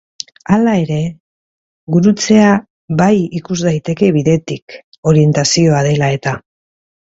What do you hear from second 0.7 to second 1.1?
ere,